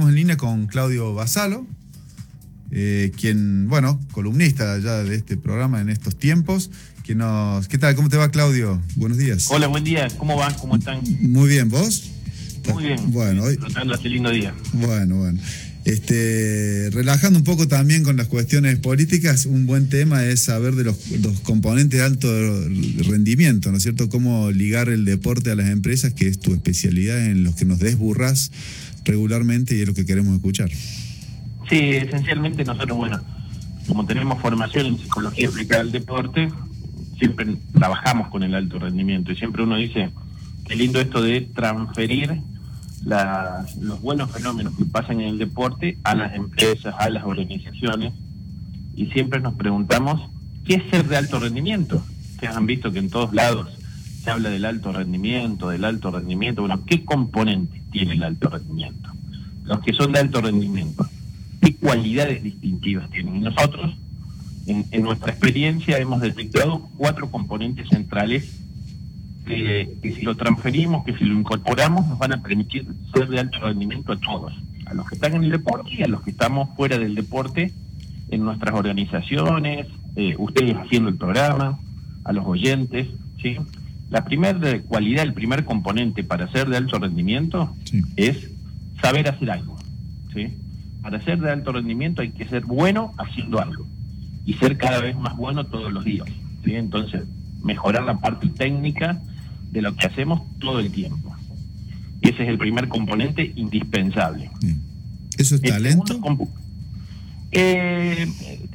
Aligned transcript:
estamos 0.00 0.12
en 0.12 0.16
línea 0.16 0.36
con 0.38 0.66
Claudio 0.66 1.12
Basalo, 1.12 1.66
eh, 2.70 3.12
quien, 3.20 3.68
bueno, 3.68 4.00
columnista 4.12 4.78
ya 4.78 5.04
de 5.04 5.14
este 5.14 5.36
programa 5.36 5.82
en 5.82 5.90
estos 5.90 6.16
tiempos. 6.16 6.70
Que 7.04 7.14
nos, 7.14 7.68
¿Qué 7.68 7.76
tal? 7.76 7.94
¿Cómo 7.96 8.08
te 8.08 8.16
va, 8.16 8.30
Claudio? 8.30 8.80
Buenos 8.96 9.18
días. 9.18 9.48
Hola, 9.50 9.66
buen 9.66 9.84
día. 9.84 10.08
¿Cómo 10.16 10.38
van? 10.38 10.54
¿Cómo 10.54 10.76
están? 10.76 11.02
Muy 11.20 11.50
bien, 11.50 11.68
¿vos? 11.68 12.12
Muy 12.72 12.84
bien. 12.84 13.12
Bueno, 13.12 13.42
hoy... 13.42 13.58
Este 13.92 14.08
lindo 14.08 14.30
día. 14.30 14.54
Bueno, 14.72 15.16
bueno. 15.16 15.38
Este, 15.84 16.88
relajando 16.92 17.38
un 17.38 17.44
poco 17.44 17.68
también 17.68 18.02
con 18.02 18.16
las 18.16 18.28
cuestiones 18.28 18.78
políticas, 18.78 19.44
un 19.44 19.66
buen 19.66 19.88
tema 19.88 20.24
es 20.24 20.40
saber 20.40 20.76
de 20.76 20.84
los, 20.84 20.96
componentes 21.42 21.98
de 21.98 22.04
alto 22.04 22.28
rendimiento, 23.08 23.70
¿no 23.70 23.78
es 23.78 23.82
cierto? 23.82 24.08
Cómo 24.08 24.50
ligar 24.50 24.88
el 24.88 25.04
deporte 25.04 25.50
a 25.50 25.54
las 25.54 25.68
empresas, 25.70 26.14
que 26.14 26.26
es 26.26 26.38
tu 26.38 26.54
especialidad 26.54 27.26
en 27.26 27.44
los 27.44 27.54
que 27.54 27.64
nos 27.66 27.78
desburras 27.78 28.50
regularmente 29.04 29.76
y 29.76 29.80
es 29.80 29.88
lo 29.88 29.94
que 29.94 30.04
queremos 30.04 30.34
escuchar. 30.34 30.70
Sí, 31.68 31.78
esencialmente 31.78 32.64
nosotros, 32.64 32.96
bueno, 32.96 33.20
como 33.86 34.04
tenemos 34.06 34.40
formación 34.40 34.86
en 34.86 34.98
psicología 34.98 35.48
aplicada 35.48 35.82
al 35.82 35.92
deporte, 35.92 36.48
siempre 37.18 37.56
trabajamos 37.72 38.28
con 38.28 38.42
el 38.42 38.54
alto 38.54 38.78
rendimiento 38.78 39.32
y 39.32 39.36
siempre 39.36 39.62
uno 39.62 39.76
dice, 39.76 40.10
qué 40.66 40.74
lindo 40.74 41.00
esto 41.00 41.22
de 41.22 41.42
transferir 41.42 42.40
los 43.80 44.00
buenos 44.00 44.30
fenómenos 44.30 44.76
que 44.76 44.84
pasan 44.84 45.20
en 45.20 45.28
el 45.28 45.38
deporte 45.38 45.98
a 46.04 46.14
las 46.14 46.34
empresas, 46.34 46.94
a 46.98 47.08
las 47.08 47.24
organizaciones, 47.24 48.12
y 48.94 49.06
siempre 49.06 49.40
nos 49.40 49.54
preguntamos, 49.54 50.30
¿qué 50.64 50.74
es 50.74 50.90
ser 50.90 51.08
de 51.08 51.16
alto 51.16 51.40
rendimiento? 51.40 52.02
Ustedes 52.32 52.54
han 52.54 52.66
visto 52.66 52.92
que 52.92 52.98
en 52.98 53.10
todos 53.10 53.32
lados 53.32 53.68
se 54.22 54.30
habla 54.30 54.50
del 54.50 54.64
alto 54.64 54.92
rendimiento, 54.92 55.70
del 55.70 55.84
alto 55.84 56.10
rendimiento, 56.10 56.62
bueno, 56.62 56.84
¿qué 56.84 57.04
componentes 57.04 57.80
tiene 57.90 58.14
el 58.14 58.22
alto 58.22 58.48
rendimiento? 58.48 59.10
Los 59.64 59.80
que 59.80 59.92
son 59.92 60.12
de 60.12 60.20
alto 60.20 60.40
rendimiento, 60.40 61.06
¿qué 61.60 61.74
cualidades 61.74 62.42
distintivas 62.42 63.10
tienen? 63.10 63.40
Nosotros, 63.42 63.94
en, 64.66 64.84
en 64.90 65.02
nuestra 65.02 65.32
experiencia, 65.32 65.98
hemos 65.98 66.20
detectado 66.20 66.88
cuatro 66.96 67.30
componentes 67.30 67.88
centrales 67.88 68.60
que, 69.46 70.14
si 70.14 70.22
lo 70.22 70.36
transferimos, 70.36 71.04
que 71.04 71.16
si 71.16 71.24
lo 71.24 71.34
incorporamos, 71.34 72.06
nos 72.06 72.18
van 72.18 72.32
a 72.32 72.42
permitir 72.42 72.86
ser 73.14 73.28
de 73.28 73.40
alto 73.40 73.58
rendimiento 73.60 74.12
a 74.12 74.16
todos, 74.16 74.52
a 74.86 74.94
los 74.94 75.08
que 75.08 75.14
están 75.14 75.34
en 75.34 75.44
el 75.44 75.50
deporte 75.50 75.90
y 75.92 76.02
a 76.02 76.08
los 76.08 76.22
que 76.22 76.30
estamos 76.30 76.68
fuera 76.76 76.98
del 76.98 77.14
deporte, 77.14 77.72
en 78.30 78.44
nuestras 78.44 78.74
organizaciones, 78.74 79.88
eh, 80.14 80.34
ustedes 80.38 80.76
haciendo 80.76 81.08
el 81.08 81.16
programa, 81.16 81.80
a 82.24 82.32
los 82.32 82.46
oyentes, 82.46 83.08
¿sí? 83.42 83.56
La 84.10 84.24
primera 84.24 84.80
cualidad, 84.82 85.24
el 85.24 85.32
primer 85.32 85.64
componente 85.64 86.24
para 86.24 86.50
ser 86.50 86.68
de 86.68 86.76
alto 86.76 86.98
rendimiento 86.98 87.74
es 88.16 88.50
saber 89.00 89.28
hacer 89.28 89.50
algo, 89.50 89.78
¿sí? 90.34 90.48
Para 91.00 91.22
ser 91.22 91.40
de 91.40 91.50
alto 91.50 91.72
rendimiento 91.72 92.20
hay 92.20 92.30
que 92.30 92.46
ser 92.48 92.64
bueno 92.64 93.12
haciendo 93.18 93.60
algo 93.60 93.86
y 94.44 94.54
ser 94.54 94.76
cada 94.76 95.00
vez 95.00 95.16
más 95.16 95.36
bueno 95.36 95.64
todos 95.64 95.92
los 95.92 96.04
días, 96.04 96.26
¿sí? 96.64 96.74
Entonces, 96.74 97.22
mejorar 97.62 98.02
la 98.02 98.18
parte 98.18 98.48
técnica 98.48 99.20
de 99.70 99.82
lo 99.82 99.94
que 99.94 100.06
hacemos 100.06 100.42
todo 100.58 100.80
el 100.80 100.90
tiempo. 100.90 101.34
Y 102.20 102.30
ese 102.30 102.42
es 102.42 102.48
el 102.48 102.58
primer 102.58 102.88
componente 102.88 103.52
indispensable. 103.54 104.50
¿Eso 105.38 105.54
es 105.54 105.62
talento? 105.62 106.20
Eh, 107.52 108.26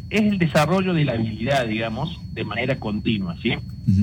es 0.10 0.22
el 0.22 0.38
desarrollo 0.38 0.94
de 0.94 1.06
la 1.06 1.14
habilidad, 1.14 1.68
digamos, 1.68 2.20
de 2.34 2.44
manera 2.44 2.80
continua, 2.80 3.36
¿sí? 3.42 3.54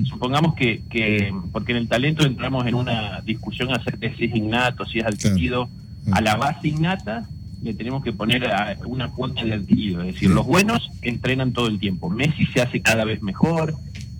Supongamos 0.04 0.54
que, 0.54 0.82
que, 0.88 1.32
porque 1.52 1.72
en 1.72 1.78
el 1.78 1.88
talento 1.88 2.24
entramos 2.24 2.66
en 2.66 2.74
una 2.74 3.20
discusión 3.22 3.72
acerca 3.72 4.08
de 4.08 4.16
si 4.16 4.24
es 4.24 4.36
innato, 4.36 4.84
si 4.86 5.00
es 5.00 5.04
adquirido. 5.04 5.68
A 6.10 6.20
la 6.20 6.36
base 6.36 6.68
innata 6.68 7.28
le 7.62 7.74
tenemos 7.74 8.02
que 8.02 8.12
poner 8.12 8.48
una 8.86 9.08
cuota 9.08 9.44
de 9.44 9.54
adquirido, 9.54 10.02
es 10.02 10.14
decir, 10.14 10.30
los 10.30 10.46
buenos 10.46 10.90
entrenan 11.00 11.52
todo 11.52 11.68
el 11.68 11.78
tiempo. 11.78 12.10
Messi 12.10 12.46
se 12.46 12.60
hace 12.60 12.80
cada 12.80 13.04
vez 13.04 13.22
mejor, 13.22 13.74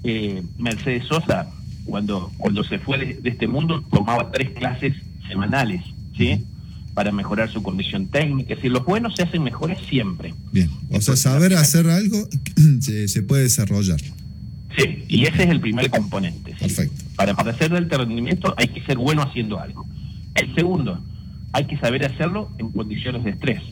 eh, 0.04 0.42
Mercedes 0.58 1.06
Sosa 1.06 1.48
cuando, 1.84 2.30
cuando 2.38 2.62
se 2.62 2.78
fue 2.78 2.98
de, 2.98 3.28
este 3.28 3.48
mundo, 3.48 3.82
tomaba 3.90 4.30
tres 4.30 4.50
clases 4.50 4.94
semanales, 5.26 5.82
¿sí? 6.16 6.44
Para 6.94 7.10
mejorar 7.10 7.50
su 7.50 7.62
condición 7.62 8.06
técnica. 8.08 8.52
Es 8.52 8.58
decir, 8.58 8.70
los 8.70 8.84
buenos 8.84 9.14
se 9.16 9.22
hacen 9.22 9.42
mejores 9.42 9.78
siempre. 9.88 10.34
Bien, 10.52 10.70
o 10.90 11.00
sea, 11.00 11.16
saber 11.16 11.54
hacer 11.54 11.88
algo 11.88 12.28
se, 12.80 13.22
puede 13.22 13.44
desarrollar. 13.44 14.00
Sí, 14.76 15.04
y 15.08 15.24
ese 15.24 15.44
es 15.44 15.50
el 15.50 15.60
primer 15.60 15.90
componente. 15.90 16.54
Perfecto. 16.58 17.04
Para, 17.16 17.34
para 17.34 17.52
hacer 17.52 17.70
del 17.70 17.88
rendimiento 17.88 18.54
hay 18.56 18.68
que 18.68 18.82
ser 18.82 18.98
bueno 18.98 19.22
haciendo 19.22 19.58
algo. 19.58 19.86
El 20.34 20.54
segundo, 20.54 21.02
hay 21.52 21.66
que 21.66 21.78
saber 21.78 22.04
hacerlo 22.04 22.50
en 22.58 22.70
condiciones 22.70 23.24
de 23.24 23.30
estrés. 23.30 23.62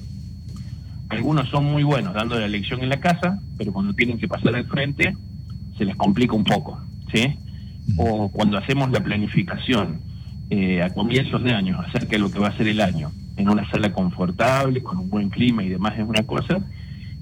Algunos 1.08 1.48
son 1.48 1.64
muy 1.64 1.82
buenos 1.82 2.14
dando 2.14 2.38
la 2.38 2.48
lección 2.48 2.82
en 2.82 2.88
la 2.88 3.00
casa, 3.00 3.40
pero 3.58 3.72
cuando 3.72 3.94
tienen 3.94 4.18
que 4.18 4.28
pasar 4.28 4.54
al 4.54 4.66
frente 4.66 5.16
se 5.76 5.84
les 5.84 5.96
complica 5.96 6.34
un 6.34 6.44
poco, 6.44 6.78
¿sí? 7.12 7.36
o 7.96 8.28
cuando 8.30 8.58
hacemos 8.58 8.90
la 8.90 9.00
planificación 9.00 10.00
eh, 10.50 10.82
a 10.82 10.90
comienzos 10.90 11.42
de 11.42 11.52
año 11.52 11.80
acerca 11.80 12.10
de 12.10 12.18
lo 12.18 12.30
que 12.30 12.40
va 12.40 12.48
a 12.48 12.56
ser 12.56 12.68
el 12.68 12.80
año, 12.80 13.12
en 13.36 13.48
una 13.48 13.68
sala 13.70 13.92
confortable, 13.92 14.82
con 14.82 14.98
un 14.98 15.08
buen 15.08 15.30
clima 15.30 15.62
y 15.62 15.68
demás 15.68 15.98
es 15.98 16.06
una 16.06 16.24
cosa, 16.24 16.60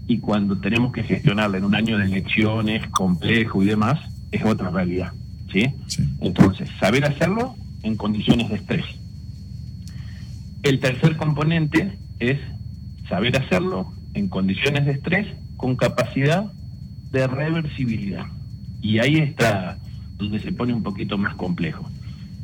y 0.06 0.19
cuando 0.19 0.56
tenemos 0.59 0.93
que 0.93 1.03
gestionarla 1.03 1.59
en 1.59 1.65
un 1.65 1.75
año 1.75 1.99
de 1.99 2.06
elecciones 2.06 2.87
complejo 2.88 3.62
y 3.62 3.67
demás, 3.67 4.00
es 4.33 4.43
otra 4.44 4.71
realidad. 4.71 5.12
¿sí? 5.53 5.67
Entonces, 6.21 6.71
saber 6.81 7.05
hacerlo 7.05 7.55
en 7.83 7.97
condiciones 7.97 8.49
de 8.49 8.56
estrés. 8.56 8.87
El 10.62 10.81
tercer 10.81 11.17
componente 11.17 11.99
es 12.19 12.38
saber 13.09 13.37
hacerlo 13.37 13.93
en 14.15 14.28
condiciones 14.28 14.87
de 14.87 14.93
estrés 14.93 15.27
con 15.56 15.77
capacidad 15.77 16.50
de 17.12 17.27
reversibilidad. 17.27 18.27
Y 18.81 18.99
ahí 18.99 19.19
está 19.19 19.78
donde 20.17 20.41
se 20.41 20.53
pone 20.53 20.72
un 20.72 20.83
poquito 20.83 21.17
más 21.19 21.34
complejo. 21.37 21.88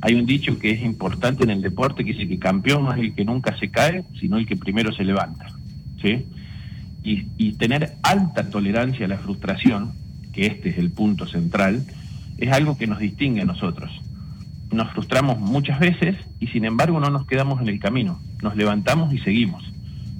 Hay 0.04 0.16
un 0.16 0.26
dicho 0.26 0.58
que 0.58 0.70
es 0.70 0.82
importante 0.82 1.44
en 1.44 1.50
el 1.50 1.62
deporte 1.62 2.04
que 2.04 2.12
dice 2.12 2.28
que 2.28 2.38
campeón 2.38 2.84
no 2.84 2.92
es 2.92 3.00
el 3.00 3.14
que 3.14 3.24
nunca 3.24 3.58
se 3.58 3.70
cae, 3.70 4.04
sino 4.20 4.36
el 4.36 4.46
que 4.46 4.54
primero 4.54 4.92
se 4.92 5.02
levanta. 5.02 5.46
¿sí? 6.02 6.26
Y, 7.02 7.52
tener 7.52 7.94
alta 8.02 8.50
tolerancia 8.50 9.06
a 9.06 9.08
la 9.08 9.16
frustración, 9.16 9.92
que 10.34 10.44
este 10.44 10.68
es 10.68 10.76
el 10.76 10.90
punto 10.90 11.26
central, 11.26 11.86
es 12.36 12.52
algo 12.52 12.76
que 12.76 12.86
nos 12.86 12.98
distingue 12.98 13.40
a 13.40 13.46
nosotros. 13.46 13.90
Nos 14.70 14.92
frustramos 14.92 15.38
muchas 15.38 15.78
veces 15.78 16.16
y 16.38 16.48
sin 16.48 16.66
embargo 16.66 17.00
no 17.00 17.08
nos 17.08 17.24
quedamos 17.26 17.62
en 17.62 17.68
el 17.68 17.80
camino, 17.80 18.20
nos 18.42 18.56
levantamos 18.56 19.14
y 19.14 19.20
seguimos. 19.20 19.64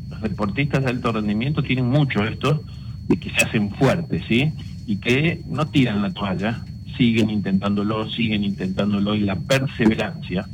Los 0.08 0.22
deportistas 0.22 0.82
de 0.82 0.92
alto 0.92 1.12
rendimiento 1.12 1.62
tienen 1.62 1.90
mucho 1.90 2.24
esto 2.24 2.62
de 3.06 3.18
que 3.18 3.28
se 3.28 3.44
hacen 3.44 3.70
fuertes, 3.72 4.22
¿sí? 4.28 4.50
Y 4.86 4.96
que 4.96 5.42
no 5.46 5.66
tiran 5.66 6.00
la 6.00 6.10
toalla, 6.10 6.64
siguen 6.96 7.30
intentándolo, 7.30 8.10
siguen 8.10 8.44
intentándolo 8.44 9.14
y 9.14 9.20
la 9.20 9.36
perseverancia 9.36 10.46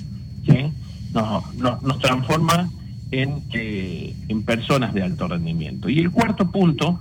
nos, 1.12 1.82
nos, 1.82 1.98
transforma 1.98 2.70
en, 3.10 3.42
eh, 3.52 4.14
en 4.28 4.42
personas 4.42 4.94
de 4.94 5.02
alto 5.02 5.28
rendimiento. 5.28 5.88
Y 5.88 5.98
el 5.98 6.10
cuarto 6.10 6.50
punto, 6.50 7.00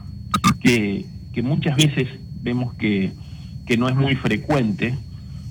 que, 0.61 1.05
que 1.33 1.41
muchas 1.41 1.77
veces 1.77 2.07
vemos 2.41 2.73
que, 2.75 3.11
que 3.65 3.77
no 3.77 3.87
es 3.87 3.95
muy 3.95 4.15
frecuente, 4.15 4.97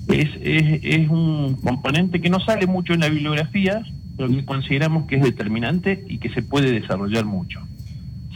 es, 0.09 0.29
es, 0.41 1.09
un 1.09 1.55
componente 1.63 2.19
que 2.19 2.29
no 2.29 2.39
sale 2.39 2.65
mucho 2.65 2.93
en 2.93 3.01
la 3.01 3.09
bibliografía, 3.09 3.83
pero 4.17 4.29
que 4.29 4.43
consideramos 4.43 5.05
que 5.05 5.17
es 5.17 5.21
determinante 5.21 6.03
y 6.07 6.17
que 6.17 6.29
se 6.29 6.41
puede 6.41 6.71
desarrollar 6.71 7.25
mucho. 7.25 7.61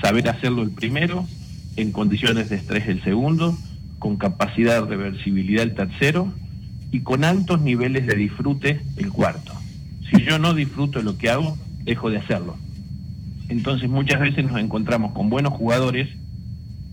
Saber 0.01 0.29
hacerlo 0.29 0.61
el 0.61 0.71
primero, 0.71 1.25
en 1.75 1.91
condiciones 1.91 2.49
de 2.49 2.57
estrés 2.57 2.87
el 2.87 3.03
segundo, 3.03 3.57
con 4.03 4.17
capacidad 4.17 4.83
de 4.83 4.97
reversibilidad 4.97 5.63
el 5.63 5.75
tercero 5.75 6.33
y 6.91 6.99
con 6.99 7.23
altos 7.23 7.61
niveles 7.61 8.05
de 8.05 8.15
disfrute 8.15 8.81
el 8.97 9.09
cuarto. 9.09 9.53
Si 10.11 10.21
yo 10.25 10.39
no 10.39 10.53
disfruto 10.53 11.01
lo 11.01 11.17
que 11.17 11.29
hago, 11.29 11.57
dejo 11.85 12.09
de 12.09 12.17
hacerlo. 12.17 12.57
Entonces 13.47 13.89
muchas 13.89 14.19
veces 14.19 14.43
nos 14.43 14.59
encontramos 14.59 15.13
con 15.13 15.29
buenos 15.29 15.53
jugadores 15.53 16.09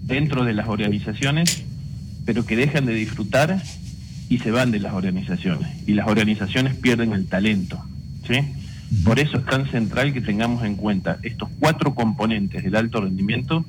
dentro 0.03 0.45
de 0.45 0.55
las 0.55 0.69
organizaciones, 0.69 1.65
pero 2.27 2.47
que 2.47 2.55
dejan 2.55 2.87
de 2.87 2.95
disfrutar 2.95 3.61
y 4.29 4.39
se 4.39 4.53
van 4.53 4.71
de 4.71 4.79
las 4.79 4.93
organizaciones. 4.93 5.69
Y 5.89 5.95
las 5.95 6.07
organizaciones 6.07 6.77
pierden 6.77 7.13
el 7.13 7.27
talento. 7.27 7.85
¿sí? 8.29 8.39
Por 9.03 9.19
eso 9.19 9.39
es 9.39 9.45
tan 9.47 9.69
central 9.69 10.13
que 10.13 10.21
tengamos 10.21 10.63
en 10.63 10.77
cuenta 10.77 11.19
estos 11.25 11.49
cuatro 11.59 11.93
componentes 11.93 12.63
del 12.63 12.77
alto 12.77 13.01
rendimiento 13.01 13.65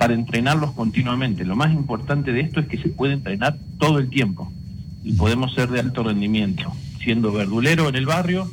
para 0.00 0.14
entrenarlos 0.14 0.72
continuamente. 0.72 1.44
Lo 1.44 1.56
más 1.56 1.74
importante 1.74 2.32
de 2.32 2.40
esto 2.40 2.60
es 2.60 2.68
que 2.68 2.78
se 2.78 2.88
puede 2.88 3.12
entrenar 3.12 3.58
todo 3.78 3.98
el 3.98 4.08
tiempo 4.08 4.50
y 5.04 5.12
podemos 5.12 5.54
ser 5.54 5.68
de 5.68 5.78
alto 5.78 6.02
rendimiento, 6.02 6.72
siendo 7.04 7.30
verdulero 7.32 7.86
en 7.86 7.96
el 7.96 8.06
barrio, 8.06 8.50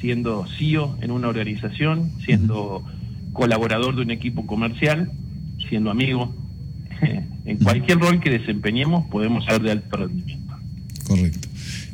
siendo 0.00 0.48
CEO 0.58 0.98
en 1.00 1.12
una 1.12 1.28
organización, 1.28 2.10
siendo 2.24 2.84
colaborador 3.32 3.94
de 3.94 4.02
un 4.02 4.10
equipo 4.10 4.48
comercial, 4.48 5.12
siendo 5.68 5.92
amigo. 5.92 6.34
En 7.46 7.56
cualquier 7.56 7.98
rol 7.98 8.20
que 8.20 8.30
desempeñemos 8.30 9.08
podemos 9.10 9.44
ser 9.44 9.62
de 9.62 9.72
alto 9.72 9.96
rendimiento. 9.96 10.54
Correcto. 11.04 11.48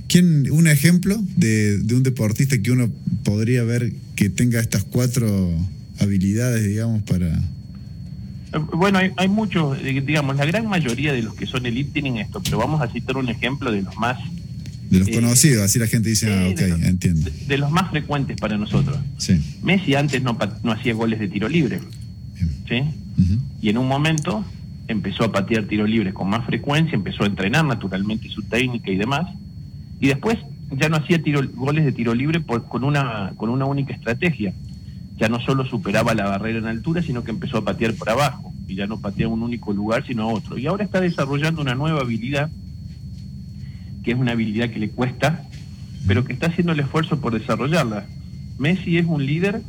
¿Quién, 0.09 0.51
un 0.51 0.67
ejemplo 0.67 1.17
de, 1.37 1.79
de 1.79 1.95
un 1.95 2.03
deportista 2.03 2.61
que 2.61 2.73
uno 2.73 2.91
podría 3.25 3.63
ver 3.63 3.93
que 4.17 4.29
tenga 4.29 4.59
estas 4.61 4.85
cuatro 4.85 5.51
habilidades, 6.01 6.67
digamos, 6.67 7.03
para... 7.03 7.39
Eh, 8.53 8.59
bueno, 8.75 8.99
hay, 8.99 9.13
hay 9.17 9.29
muchos, 9.29 9.79
eh, 9.83 10.03
digamos, 10.05 10.37
la 10.37 10.45
gran 10.45 10.67
mayoría 10.67 11.13
de 11.13 11.23
los 11.23 11.35
que 11.35 11.47
son 11.47 11.67
elite 11.67 11.93
tienen 11.93 12.19
esto, 12.19 12.41
pero 12.43 12.59
vamos 12.59 12.81
a 12.81 12.89
citar 12.89 13.17
un 13.17 13.29
ejemplo 13.29 13.71
de 13.71 13.83
los 13.83 13.97
más... 13.97 14.19
De 14.91 15.01
los 15.01 15.09
conocidos, 15.09 15.65
así 15.65 15.81
la 15.81 15.89
gente 15.89 16.09
dice, 16.09 16.33
ah, 16.33 16.49
ok, 16.49 16.59
de, 16.59 16.89
entiendo. 16.89 17.29
De, 17.29 17.47
de, 17.47 17.59
los 17.59 17.73
más 17.73 17.91
frecuentes 17.91 18.37
para 18.37 18.57
nosotros. 18.57 18.97
Sí. 19.19 19.41
Messi 19.63 19.97
antes 19.97 20.23
no, 20.23 20.39
no 20.63 20.73
hacía 20.73 20.95
goles 20.95 21.19
de 21.19 21.27
tiro 21.29 21.49
libre. 21.49 21.81
¿sí? 22.69 22.83
Uh 22.83 23.21
-huh. 23.21 23.41
Y 23.63 23.71
en 23.71 23.79
un 23.79 23.89
momento 23.89 24.45
empezó 24.89 25.25
a 25.25 25.33
patear 25.33 25.65
tiro 25.65 25.87
libre 25.87 26.13
con 26.13 26.29
más 26.29 26.47
frecuencia, 26.47 26.95
empezó 26.95 27.25
a 27.25 27.27
entrenar 27.27 27.65
naturalmente 27.65 28.29
su 28.29 28.43
técnica 28.43 28.91
y 28.91 28.97
demás, 28.97 29.27
y 30.01 30.09
después 30.09 30.39
ya 30.71 30.89
no 30.89 30.97
hacía 30.97 31.23
tiro, 31.23 31.41
goles 31.55 31.85
de 31.85 31.93
tiro 31.93 32.15
libre 32.15 32.41
por, 32.41 32.67
con, 32.67 32.85
una, 32.85 33.33
con 33.37 33.51
una 33.51 33.65
única 33.65 33.95
estrategia. 33.95 34.53
Ya 35.17 35.29
no 35.29 35.41
solo 35.41 35.65
superaba 35.65 36.15
la 36.15 36.27
barrera 36.27 36.59
en 36.59 36.67
altura, 36.67 37.03
sino 37.03 37.25
que 37.25 37.31
empezó 37.31 37.59
a 37.59 37.65
patear 37.65 37.95
por 37.95 38.11
abajo, 38.11 38.53
y 38.69 38.75
ya 38.75 38.87
no 38.87 39.01
patea 39.01 39.29
un 39.29 39.43
único 39.43 39.73
lugar, 39.73 40.07
sino 40.07 40.25
a 40.25 40.27
otro. 40.27 40.59
Y 40.59 40.67
ahora 40.67 40.85
está 40.85 41.01
desarrollando 41.01 41.63
una 41.63 41.75
nueva 41.75 42.01
habilidad, 42.01 42.51
que 44.05 44.13
es 44.13 44.19
una 44.19 44.33
habilidad 44.33 44.71
que 44.71 44.79
le 44.79 44.91
cuesta, 44.91 45.45
pero 46.07 46.25
que 46.25 46.33
está 46.33 46.49
haciendo 46.49 46.73
el 46.73 46.81
esfuerzo 46.81 47.21
por 47.21 47.39
desarrollarla. 47.39 48.07
Messi 48.59 48.99
es 48.99 49.07
un 49.07 49.25
líder 49.25 49.63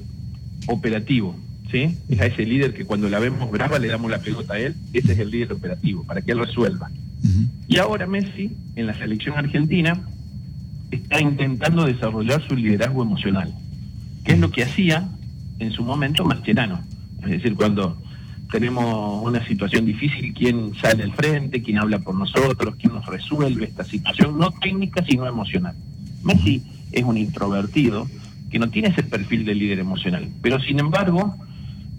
operativo, 0.68 1.36
¿sí? 1.72 1.98
Es 2.10 2.20
a 2.20 2.26
ese 2.26 2.46
líder 2.46 2.74
que 2.74 2.86
cuando 2.86 3.10
la 3.10 3.20
vemos 3.20 3.50
brava 3.50 3.80
le 3.80 3.88
damos 3.88 4.12
la 4.12 4.20
pelota 4.20 4.56
a 4.56 4.60
él, 4.60 4.76
ese 4.94 5.14
es 5.14 5.20
el 5.20 5.32
líder 5.32 5.54
operativo, 5.54 6.04
para 6.04 6.22
que 6.22 6.34
él 6.34 6.40
resuelva. 6.40 6.90
Uh 7.24 7.28
-huh. 7.28 7.48
Y 7.68 7.78
ahora 7.78 8.06
Messi, 8.06 8.52
en 8.76 8.86
la 8.86 8.98
selección 8.98 9.38
argentina, 9.38 10.00
está 10.92 11.20
intentando 11.20 11.86
desarrollar 11.86 12.46
su 12.48 12.56
liderazgo 12.56 13.02
emocional, 13.04 13.54
que 14.24 14.34
es 14.34 14.40
lo 14.40 14.52
que 14.52 14.64
hacía 14.64 15.10
en 15.60 15.72
su 15.72 15.84
momento 15.84 16.24
Mascherano. 16.24 16.82
Es 17.22 17.30
decir, 17.30 17.56
cuando 17.56 17.98
tenemos 18.52 19.24
una 19.24 19.46
situación 19.46 19.86
difícil, 19.86 20.34
quién 20.34 20.74
sale 20.76 21.04
al 21.04 21.14
frente, 21.14 21.62
quién 21.62 21.80
habla 21.80 22.00
por 22.00 22.16
nosotros, 22.16 22.76
quién 22.80 22.94
nos 22.94 23.06
resuelve 23.06 23.66
esta 23.66 23.84
situación, 23.84 24.38
no 24.38 24.52
técnica, 24.52 25.04
sino 25.06 25.28
emocional. 25.28 25.76
Messi 26.24 26.64
es 26.92 27.04
un 27.04 27.18
introvertido 27.18 28.08
que 28.50 28.60
no 28.60 28.70
tiene 28.70 28.90
ese 28.90 29.04
perfil 29.04 29.46
de 29.46 29.56
líder 29.56 29.80
emocional, 29.80 30.30
pero 30.42 30.60
sin 30.62 30.80
embargo, 30.80 31.36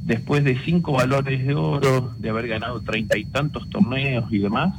después 0.05 0.45
de 0.45 0.59
cinco 0.65 0.93
valores 0.93 1.47
de 1.47 1.55
oro, 1.55 2.15
de 2.19 2.31
haber 2.31 2.49
ganado 2.49 2.81
treinta 2.81 3.19
y 3.19 3.25
tantos 3.27 3.69
torneos 3.69 4.33
y 4.33 4.39
demás, 4.39 4.75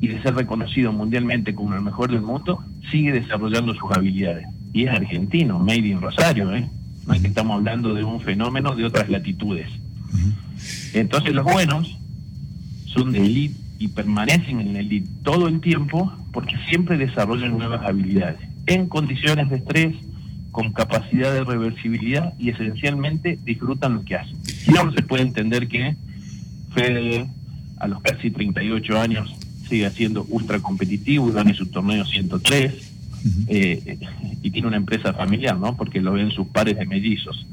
y 0.00 0.08
de 0.08 0.22
ser 0.22 0.34
reconocido 0.34 0.92
mundialmente 0.92 1.54
como 1.54 1.74
el 1.74 1.82
mejor 1.82 2.10
del 2.10 2.20
mundo, 2.20 2.62
sigue 2.90 3.12
desarrollando 3.12 3.74
sus 3.74 3.90
habilidades. 3.90 4.46
Y 4.72 4.84
es 4.84 4.90
argentino, 4.90 5.58
made 5.58 5.88
in 5.88 6.00
Rosario, 6.00 6.54
¿eh? 6.54 6.68
No 7.06 7.14
es 7.14 7.20
que 7.20 7.28
estamos 7.28 7.56
hablando 7.56 7.94
de 7.94 8.04
un 8.04 8.20
fenómeno 8.20 8.74
de 8.74 8.84
otras 8.84 9.08
latitudes. 9.08 9.68
Entonces 10.92 11.34
los 11.34 11.44
buenos 11.44 11.96
son 12.86 13.12
de 13.12 13.24
elite 13.24 13.60
y 13.78 13.88
permanecen 13.88 14.60
en 14.60 14.72
la 14.72 14.80
elite 14.80 15.08
todo 15.22 15.48
el 15.48 15.60
tiempo 15.60 16.12
porque 16.32 16.56
siempre 16.68 16.96
desarrollan 16.96 17.56
nuevas 17.56 17.86
habilidades, 17.86 18.40
en 18.66 18.88
condiciones 18.88 19.48
de 19.50 19.56
estrés, 19.56 19.94
con 20.50 20.72
capacidad 20.72 21.32
de 21.34 21.44
reversibilidad 21.44 22.32
y 22.38 22.48
esencialmente 22.48 23.38
disfrutan 23.44 23.94
lo 23.94 24.04
que 24.04 24.16
hacen. 24.16 24.36
No, 24.68 24.90
se 24.92 25.02
puede 25.02 25.22
entender 25.22 25.68
que 25.68 25.96
Fede, 26.74 27.28
a 27.78 27.86
los 27.86 28.00
casi 28.00 28.30
38 28.30 28.98
años, 28.98 29.34
sigue 29.68 29.90
siendo 29.90 30.24
ultra 30.30 30.58
competitivo 30.60 31.28
y 31.28 31.32
gane 31.32 31.54
su 31.54 31.66
torneo 31.66 32.04
103 32.06 32.95
uh 33.24 33.28
-huh. 33.28 33.44
eh, 33.48 33.98
y 34.42 34.50
tiene 34.50 34.68
una 34.68 34.76
empresa 34.76 35.12
familiar, 35.12 35.58
¿no? 35.58 35.76
Porque 35.76 36.00
lo 36.00 36.12
ven 36.12 36.30
sus 36.30 36.48
pares 36.48 36.76
de 36.76 36.86
mellizos. 36.86 37.46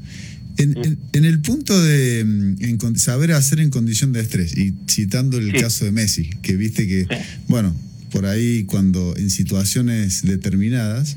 En, 0.56 0.76
en, 0.84 0.98
en 1.12 1.24
el 1.24 1.40
punto 1.40 1.80
de 1.82 2.20
en, 2.20 2.98
saber 2.98 3.32
hacer 3.32 3.58
en 3.60 3.70
condición 3.70 4.12
de 4.12 4.20
estrés, 4.20 4.56
y 4.56 4.74
citando 4.88 5.38
el 5.38 5.50
sí. 5.50 5.58
caso 5.58 5.84
de 5.84 5.90
Messi, 5.90 6.30
que 6.42 6.56
viste 6.56 6.86
que, 6.86 7.02
sí. 7.02 7.16
bueno, 7.48 7.74
por 8.12 8.26
ahí 8.26 8.64
cuando 8.64 9.16
en 9.16 9.30
situaciones 9.30 10.22
determinadas, 10.22 11.16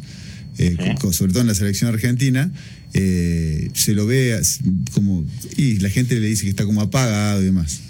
eh, 0.57 0.75
sí. 0.79 1.13
sobre 1.13 1.33
todo 1.33 1.41
en 1.41 1.47
la 1.47 1.55
selección 1.55 1.93
argentina, 1.93 2.51
eh, 2.93 3.69
se 3.73 3.93
lo 3.93 4.07
ve 4.07 4.41
como, 4.93 5.23
y 5.55 5.77
la 5.79 5.89
gente 5.89 6.19
le 6.19 6.27
dice 6.27 6.43
que 6.43 6.49
está 6.49 6.65
como 6.65 6.81
apagado 6.81 7.41
y 7.41 7.45
demás 7.45 7.81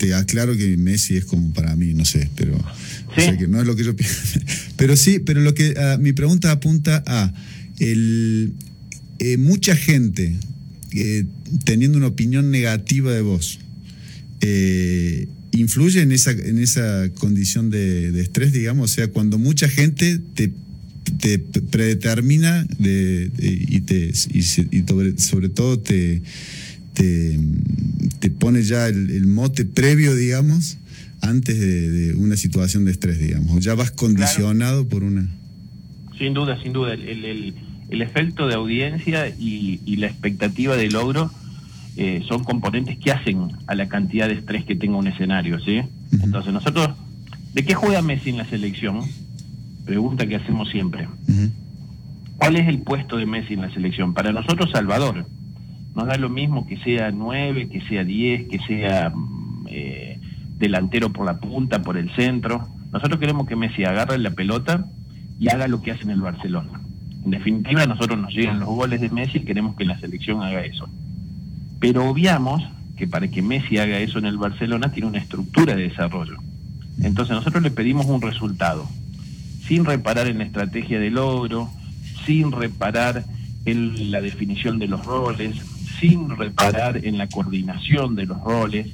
te 0.00 0.14
aclaro 0.14 0.56
que 0.56 0.78
Messi 0.78 1.18
es 1.18 1.26
como 1.26 1.52
para 1.52 1.76
mí, 1.76 1.92
no 1.92 2.06
sé, 2.06 2.30
pero 2.34 2.56
¿Sí? 2.56 3.20
o 3.20 3.20
sea 3.20 3.36
que 3.36 3.46
no 3.46 3.60
es 3.60 3.66
lo 3.66 3.76
que 3.76 3.84
yo 3.84 3.94
pienso. 3.94 4.40
Pero 4.78 4.96
sí, 4.96 5.18
pero 5.18 5.42
lo 5.42 5.52
que 5.52 5.74
uh, 5.76 6.00
mi 6.00 6.14
pregunta 6.14 6.50
apunta 6.50 7.04
a 7.06 7.34
el, 7.78 8.54
eh, 9.18 9.36
mucha 9.36 9.76
gente 9.76 10.34
eh, 10.92 11.26
teniendo 11.64 11.98
una 11.98 12.06
opinión 12.06 12.50
negativa 12.50 13.12
de 13.12 13.20
vos. 13.20 13.58
Eh, 14.40 15.28
influye 15.52 16.00
en 16.00 16.12
esa, 16.12 16.30
en 16.30 16.58
esa 16.58 17.10
condición 17.18 17.68
de, 17.68 18.10
de, 18.10 18.22
estrés, 18.22 18.54
digamos, 18.54 18.92
o 18.92 18.94
sea, 18.94 19.08
cuando 19.08 19.36
mucha 19.36 19.68
gente 19.68 20.18
te, 20.34 20.50
te 21.18 21.38
predetermina 21.38 22.66
de, 22.78 23.28
de, 23.28 23.66
y, 23.68 23.80
te, 23.82 24.12
y, 24.32 24.42
sobre 25.18 25.50
todo 25.50 25.78
te, 25.78 26.22
te, 26.92 27.38
te 28.18 28.30
pone 28.30 28.62
ya 28.62 28.88
el, 28.88 29.10
el, 29.10 29.26
mote 29.26 29.64
previo, 29.64 30.14
digamos, 30.14 30.78
antes 31.22 31.58
de, 31.58 31.90
de, 31.90 32.14
una 32.14 32.36
situación 32.36 32.84
de 32.84 32.92
estrés, 32.92 33.18
digamos. 33.18 33.62
Ya 33.64 33.74
vas 33.74 33.90
condicionado 33.90 34.84
claro. 34.84 34.88
por 34.88 35.04
una. 35.04 35.28
Sin 36.18 36.34
duda, 36.34 36.60
sin 36.62 36.72
duda. 36.72 36.94
El, 36.94 37.24
el, 37.24 37.54
el 37.88 38.02
efecto 38.02 38.46
de 38.46 38.54
audiencia 38.54 39.28
y, 39.28 39.80
y, 39.84 39.96
la 39.96 40.06
expectativa 40.06 40.76
de 40.76 40.90
logro 40.90 41.30
eh, 41.96 42.22
son 42.28 42.44
componentes 42.44 42.98
que 42.98 43.12
hacen 43.12 43.48
a 43.66 43.74
la 43.74 43.88
cantidad 43.88 44.28
de 44.28 44.34
estrés 44.34 44.64
que 44.64 44.76
tenga 44.76 44.96
un 44.96 45.06
escenario, 45.06 45.58
¿sí? 45.60 45.78
Uh 45.78 45.82
-huh. 46.16 46.24
Entonces, 46.24 46.52
nosotros, 46.52 46.90
¿de 47.54 47.64
qué 47.64 47.74
juega 47.74 48.02
Messi 48.02 48.30
en 48.30 48.38
la 48.38 48.48
selección? 48.48 49.00
Pregunta 49.84 50.26
que 50.26 50.36
hacemos 50.36 50.68
siempre. 50.70 51.06
Uh 51.06 51.32
-huh. 51.32 51.50
¿Cuál 52.36 52.56
es 52.56 52.68
el 52.68 52.78
puesto 52.78 53.16
de 53.16 53.26
Messi 53.26 53.54
en 53.54 53.62
la 53.62 53.72
selección? 53.72 54.14
Para 54.14 54.32
nosotros, 54.32 54.70
Salvador 54.72 55.26
nos 56.00 56.08
da 56.08 56.16
lo 56.16 56.30
mismo 56.30 56.66
que 56.66 56.78
sea 56.78 57.10
9, 57.10 57.68
que 57.68 57.82
sea 57.82 58.04
10, 58.04 58.48
que 58.48 58.58
sea 58.60 59.12
eh, 59.66 60.18
delantero 60.56 61.12
por 61.12 61.26
la 61.26 61.38
punta, 61.38 61.82
por 61.82 61.98
el 61.98 62.10
centro. 62.16 62.66
Nosotros 62.90 63.20
queremos 63.20 63.46
que 63.46 63.54
Messi 63.54 63.84
agarre 63.84 64.16
la 64.16 64.30
pelota 64.30 64.86
y 65.38 65.50
haga 65.50 65.68
lo 65.68 65.82
que 65.82 65.90
hace 65.90 66.04
en 66.04 66.10
el 66.10 66.22
Barcelona. 66.22 66.80
En 67.22 67.32
definitiva, 67.32 67.84
nosotros 67.84 68.18
nos 68.18 68.32
llegan 68.32 68.60
los 68.60 68.70
goles 68.70 69.02
de 69.02 69.10
Messi 69.10 69.38
y 69.38 69.44
queremos 69.44 69.76
que 69.76 69.84
la 69.84 70.00
selección 70.00 70.42
haga 70.42 70.64
eso. 70.64 70.88
Pero 71.80 72.08
obviamos 72.08 72.62
que 72.96 73.06
para 73.06 73.28
que 73.28 73.42
Messi 73.42 73.76
haga 73.76 73.98
eso 73.98 74.18
en 74.18 74.24
el 74.24 74.38
Barcelona 74.38 74.92
tiene 74.92 75.08
una 75.08 75.18
estructura 75.18 75.74
de 75.76 75.82
desarrollo. 75.82 76.38
Entonces 77.02 77.36
nosotros 77.36 77.62
le 77.62 77.70
pedimos 77.70 78.06
un 78.06 78.22
resultado, 78.22 78.88
sin 79.66 79.84
reparar 79.84 80.28
en 80.28 80.38
la 80.38 80.44
estrategia 80.44 80.98
de 80.98 81.10
logro, 81.10 81.68
sin 82.24 82.52
reparar 82.52 83.24
en 83.66 84.10
la 84.10 84.22
definición 84.22 84.78
de 84.78 84.88
los 84.88 85.04
roles, 85.04 85.56
sin 86.00 86.30
reparar 86.30 87.04
en 87.04 87.18
la 87.18 87.28
coordinación 87.28 88.16
de 88.16 88.26
los 88.26 88.40
roles, 88.40 88.88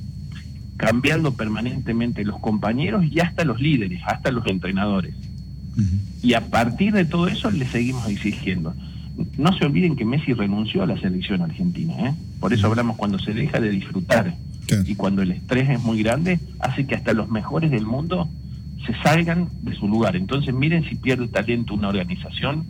cambiando 0.76 1.34
permanentemente 1.34 2.24
los 2.24 2.38
compañeros 2.40 3.04
y 3.10 3.20
hasta 3.20 3.44
los 3.44 3.60
líderes, 3.60 4.02
hasta 4.06 4.30
los 4.30 4.46
entrenadores. 4.46 5.14
Uh 5.76 5.80
-huh. 5.80 6.00
Y 6.22 6.34
a 6.34 6.42
partir 6.48 6.92
de 6.92 7.04
todo 7.04 7.28
eso 7.28 7.50
le 7.50 7.66
seguimos 7.66 8.08
exigiendo. 8.08 8.74
No 9.38 9.56
se 9.56 9.64
olviden 9.64 9.96
que 9.96 10.04
Messi 10.04 10.34
renunció 10.34 10.82
a 10.82 10.86
la 10.86 11.00
selección 11.00 11.40
argentina, 11.40 11.94
¿eh? 12.08 12.14
por 12.40 12.52
eso 12.52 12.66
hablamos 12.66 12.96
cuando 12.96 13.18
se 13.18 13.32
deja 13.32 13.60
de 13.60 13.70
disfrutar 13.70 14.34
y 14.84 14.94
cuando 14.96 15.22
el 15.22 15.30
estrés 15.30 15.70
es 15.70 15.80
muy 15.82 16.02
grande, 16.02 16.40
hace 16.58 16.86
que 16.86 16.96
hasta 16.96 17.12
los 17.12 17.28
mejores 17.28 17.70
del 17.70 17.86
mundo 17.86 18.28
se 18.84 18.94
salgan 19.02 19.48
de 19.62 19.74
su 19.74 19.88
lugar. 19.88 20.16
Entonces 20.16 20.52
miren 20.54 20.84
si 20.88 20.96
pierde 20.96 21.28
talento 21.28 21.74
una 21.74 21.88
organización 21.88 22.66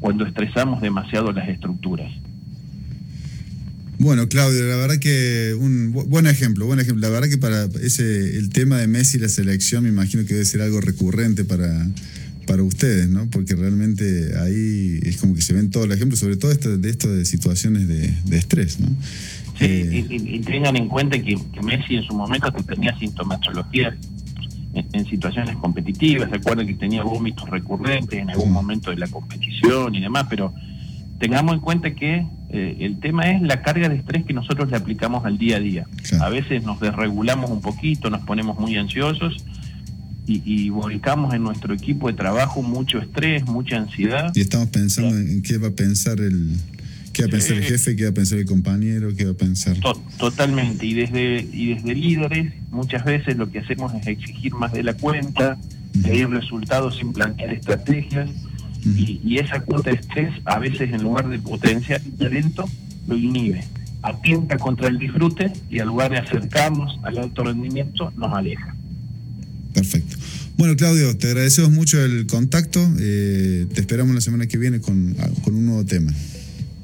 cuando 0.00 0.26
estresamos 0.26 0.80
demasiado 0.80 1.32
las 1.32 1.48
estructuras. 1.48 2.10
Bueno, 4.04 4.28
Claudio, 4.28 4.68
la 4.68 4.76
verdad 4.76 4.98
que 4.98 5.56
un 5.58 5.90
buen 5.90 6.26
ejemplo, 6.26 6.66
buen 6.66 6.78
ejemplo. 6.78 7.00
La 7.00 7.08
verdad 7.08 7.26
que 7.26 7.38
para 7.38 7.64
ese 7.82 8.36
el 8.36 8.50
tema 8.50 8.76
de 8.76 8.86
Messi 8.86 9.16
y 9.16 9.20
la 9.20 9.30
selección 9.30 9.84
me 9.84 9.88
imagino 9.88 10.26
que 10.26 10.34
debe 10.34 10.44
ser 10.44 10.60
algo 10.60 10.82
recurrente 10.82 11.42
para, 11.42 11.88
para 12.46 12.62
ustedes, 12.62 13.08
¿no? 13.08 13.30
Porque 13.30 13.56
realmente 13.56 14.36
ahí 14.36 15.00
es 15.04 15.16
como 15.16 15.34
que 15.34 15.40
se 15.40 15.54
ven 15.54 15.70
todos 15.70 15.88
los 15.88 15.96
ejemplos, 15.96 16.20
sobre 16.20 16.36
todo 16.36 16.52
esto, 16.52 16.76
de 16.76 16.90
esto 16.90 17.10
de 17.10 17.24
situaciones 17.24 17.88
de, 17.88 18.14
de 18.26 18.36
estrés, 18.36 18.78
¿no? 18.78 18.88
Sí, 19.58 19.64
eh, 19.64 20.06
y, 20.10 20.36
y, 20.36 20.40
tengan 20.40 20.76
en 20.76 20.88
cuenta 20.88 21.16
que, 21.16 21.38
que, 21.54 21.62
Messi 21.62 21.94
en 21.94 22.02
su 22.02 22.12
momento 22.12 22.52
tenía 22.52 22.94
sintomatología 22.98 23.96
en, 24.74 24.86
en, 24.92 25.06
situaciones 25.06 25.56
competitivas, 25.56 26.30
recuerden 26.30 26.66
que 26.66 26.74
tenía 26.74 27.02
vómitos 27.04 27.48
recurrentes 27.48 28.18
en 28.18 28.28
algún 28.28 28.52
momento 28.52 28.90
de 28.90 28.98
la 28.98 29.08
competición 29.08 29.94
y 29.94 30.02
demás, 30.02 30.26
pero 30.28 30.52
tengamos 31.18 31.54
en 31.54 31.60
cuenta 31.60 31.94
que 31.94 32.26
eh, 32.56 32.76
el 32.86 33.00
tema 33.00 33.32
es 33.32 33.42
la 33.42 33.62
carga 33.62 33.88
de 33.88 33.96
estrés 33.96 34.24
que 34.24 34.32
nosotros 34.32 34.70
le 34.70 34.76
aplicamos 34.76 35.24
al 35.24 35.38
día 35.38 35.56
a 35.56 35.60
día. 35.60 35.86
A 36.20 36.28
veces 36.28 36.62
nos 36.62 36.78
desregulamos 36.78 37.50
un 37.50 37.60
poquito, 37.60 38.10
nos 38.10 38.22
ponemos 38.22 38.56
muy 38.60 38.76
ansiosos 38.76 39.44
y, 40.24 40.40
y 40.44 40.70
volcamos 40.70 41.34
en 41.34 41.42
nuestro 41.42 41.74
equipo 41.74 42.06
de 42.06 42.14
trabajo 42.14 42.62
mucho 42.62 43.00
estrés, 43.00 43.44
mucha 43.44 43.78
ansiedad. 43.78 44.30
Y 44.36 44.42
estamos 44.42 44.68
pensando 44.68 45.16
en 45.16 45.42
qué 45.42 45.58
va 45.58 45.66
a 45.66 45.72
pensar 45.72 46.20
el, 46.20 46.52
qué 47.12 47.22
va 47.22 47.26
a 47.26 47.30
pensar 47.32 47.56
el 47.56 47.64
jefe, 47.64 47.96
qué 47.96 48.04
va 48.04 48.10
a 48.10 48.14
pensar 48.14 48.38
el 48.38 48.46
compañero, 48.46 49.08
qué 49.16 49.24
va 49.24 49.32
a 49.32 49.36
pensar. 49.36 49.76
totalmente, 50.16 50.86
y 50.86 50.94
desde, 50.94 51.48
y 51.52 51.74
desde 51.74 51.92
líderes 51.92 52.52
muchas 52.70 53.04
veces 53.04 53.36
lo 53.36 53.50
que 53.50 53.58
hacemos 53.58 53.92
es 53.94 54.06
exigir 54.06 54.54
más 54.54 54.72
de 54.72 54.84
la 54.84 54.94
cuenta, 54.94 55.58
pedir 56.04 56.28
resultados 56.28 56.98
sin 56.98 57.12
plantear 57.12 57.52
estrategias, 57.52 58.30
y, 58.84 59.20
y, 59.24 59.38
esa 59.38 59.60
cuota 59.60 59.90
de 59.90 59.96
estrés 59.96 60.30
a 60.44 60.58
veces 60.58 60.92
en 60.92 61.02
lugar 61.02 61.28
de 61.28 61.38
potenciar 61.38 62.00
el 62.04 62.12
talento, 62.12 62.64
lo 63.06 63.16
inhibe, 63.16 63.64
atienta 64.02 64.58
contra 64.58 64.88
el 64.88 64.98
disfrute 64.98 65.52
y 65.70 65.78
en 65.78 65.86
lugar 65.86 66.10
de 66.10 66.18
acercarnos 66.18 66.98
al 67.02 67.18
alto 67.18 67.44
rendimiento 67.44 68.12
nos 68.16 68.32
aleja. 68.32 68.74
Perfecto. 69.72 70.16
Bueno, 70.56 70.76
Claudio, 70.76 71.16
te 71.16 71.28
agradecemos 71.28 71.70
mucho 71.70 72.02
el 72.02 72.26
contacto. 72.26 72.80
Eh, 73.00 73.66
te 73.74 73.80
esperamos 73.80 74.14
la 74.14 74.20
semana 74.20 74.46
que 74.46 74.56
viene 74.56 74.80
con, 74.80 75.16
con 75.42 75.54
un 75.54 75.66
nuevo 75.66 75.84
tema. 75.84 76.12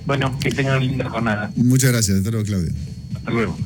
Bueno, 0.07 0.37
que 0.41 0.51
tengan 0.51 0.81
linda 0.81 1.09
jornada. 1.09 1.53
Muchas 1.55 1.93
gracias. 1.93 2.19
Hasta 2.19 2.31
luego, 2.31 2.45
Claudio. 2.45 2.73
Hasta 3.15 3.31
luego. 3.31 3.57